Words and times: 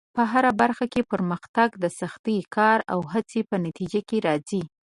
په 0.15 0.23
هره 0.31 0.51
برخه 0.61 0.85
کې 0.93 1.01
پرمختګ 1.11 1.69
د 1.83 1.85
سختې 1.99 2.37
کار 2.55 2.79
او 2.93 2.99
هڅې 3.13 3.39
په 3.49 3.55
نتیجه 3.65 4.01
کې 4.09 4.17
راځي. 4.27 4.63